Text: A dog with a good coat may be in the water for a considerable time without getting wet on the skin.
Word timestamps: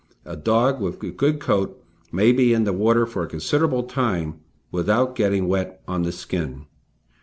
A 0.25 0.35
dog 0.35 0.81
with 0.81 1.03
a 1.03 1.11
good 1.11 1.39
coat 1.39 1.79
may 2.11 2.31
be 2.31 2.55
in 2.55 2.63
the 2.63 2.73
water 2.73 3.05
for 3.05 3.21
a 3.21 3.27
considerable 3.27 3.83
time 3.83 4.39
without 4.71 5.15
getting 5.15 5.47
wet 5.47 5.79
on 5.87 6.01
the 6.01 6.11
skin. 6.11 6.65